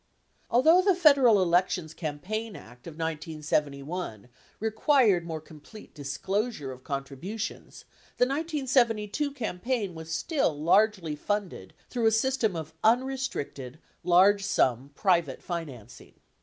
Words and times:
Although 0.49 0.81
the 0.81 0.95
Federal 0.95 1.39
Elections 1.39 1.93
Campaign 1.93 2.55
Act 2.55 2.87
of 2.87 2.93
1971 2.97 4.29
required 4.59 5.23
more 5.27 5.39
complete 5.39 5.93
disclosure 5.93 6.71
of 6.71 6.83
contribu 6.83 7.39
tions, 7.39 7.85
the 8.17 8.25
1972 8.25 9.29
campaign 9.29 9.93
was 9.93 10.09
still 10.11 10.59
largely 10.59 11.15
funded 11.15 11.75
through 11.87 12.07
a 12.07 12.11
system 12.11 12.55
of 12.55 12.73
unrestricted, 12.83 13.77
large 14.03 14.43
sum 14.43 14.89
private 14.95 15.43
financing. 15.43 16.15